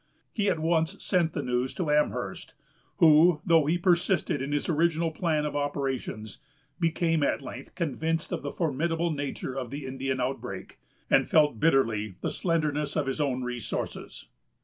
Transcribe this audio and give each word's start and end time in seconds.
He 0.33 0.49
at 0.49 0.57
once 0.57 0.95
sent 1.05 1.33
the 1.33 1.43
news 1.43 1.75
to 1.75 1.91
Amherst; 1.91 2.55
who, 2.97 3.39
though 3.45 3.67
he 3.67 3.77
persisted 3.77 4.41
in 4.41 4.51
his 4.51 4.67
original 4.67 5.11
plan 5.11 5.45
of 5.45 5.55
operations, 5.55 6.39
became 6.79 7.21
at 7.21 7.43
length 7.43 7.75
convinced 7.75 8.31
of 8.31 8.41
the 8.41 8.51
formidable 8.51 9.11
nature 9.11 9.53
of 9.53 9.69
the 9.69 9.85
Indian 9.85 10.19
outbreak, 10.19 10.79
and 11.07 11.29
felt 11.29 11.59
bitterly 11.59 12.15
the 12.21 12.31
slenderness 12.31 12.95
of 12.95 13.05
his 13.05 13.21
own 13.21 13.43
resources. 13.43 14.29